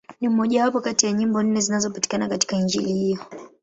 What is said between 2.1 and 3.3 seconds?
katika Injili hiyo.